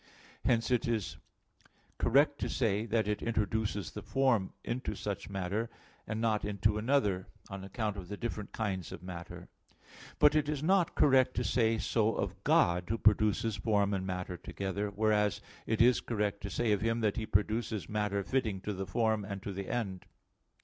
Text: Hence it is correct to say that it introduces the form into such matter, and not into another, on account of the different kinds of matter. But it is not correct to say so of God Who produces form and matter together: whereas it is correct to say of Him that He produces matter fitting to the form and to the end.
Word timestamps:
Hence 0.45 0.71
it 0.71 0.87
is 0.87 1.17
correct 1.99 2.39
to 2.39 2.49
say 2.49 2.87
that 2.87 3.07
it 3.07 3.21
introduces 3.21 3.91
the 3.91 4.01
form 4.01 4.51
into 4.63 4.95
such 4.95 5.29
matter, 5.29 5.69
and 6.07 6.19
not 6.19 6.43
into 6.43 6.79
another, 6.79 7.27
on 7.51 7.63
account 7.63 7.97
of 7.97 8.07
the 8.07 8.17
different 8.17 8.51
kinds 8.51 8.91
of 8.91 9.03
matter. 9.03 9.47
But 10.17 10.33
it 10.33 10.49
is 10.49 10.63
not 10.63 10.95
correct 10.95 11.35
to 11.35 11.43
say 11.43 11.77
so 11.77 12.15
of 12.15 12.43
God 12.43 12.85
Who 12.89 12.97
produces 12.97 13.57
form 13.57 13.93
and 13.93 14.07
matter 14.07 14.37
together: 14.37 14.89
whereas 14.89 15.39
it 15.67 15.83
is 15.83 16.01
correct 16.01 16.41
to 16.41 16.49
say 16.49 16.71
of 16.71 16.81
Him 16.81 17.01
that 17.01 17.17
He 17.17 17.27
produces 17.27 17.87
matter 17.87 18.23
fitting 18.23 18.59
to 18.61 18.73
the 18.73 18.87
form 18.87 19.23
and 19.23 19.43
to 19.43 19.53
the 19.53 19.69
end. 19.69 20.07